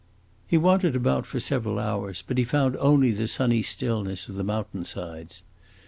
He 0.47 0.57
wandered 0.57 0.95
about 0.95 1.27
for 1.27 1.39
several 1.39 1.77
hours, 1.77 2.23
but 2.25 2.39
he 2.39 2.43
found 2.43 2.75
only 2.77 3.11
the 3.11 3.27
sunny 3.27 3.61
stillness 3.61 4.27
of 4.27 4.33
the 4.33 4.43
mountain 4.43 4.83
sides. 4.83 5.43